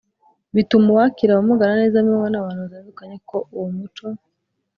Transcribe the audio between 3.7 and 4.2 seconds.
muco